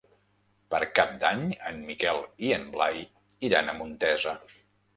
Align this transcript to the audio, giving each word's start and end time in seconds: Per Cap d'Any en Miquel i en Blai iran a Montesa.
Per 0.73 0.79
Cap 0.99 1.11
d'Any 1.23 1.43
en 1.73 1.77
Miquel 1.91 2.23
i 2.47 2.51
en 2.59 2.67
Blai 2.79 2.99
iran 3.51 3.69
a 3.69 3.79
Montesa. 3.83 4.39